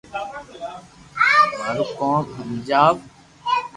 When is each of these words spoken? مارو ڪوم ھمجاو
مارو 1.57 1.85
ڪوم 1.99 2.23
ھمجاو 2.37 2.93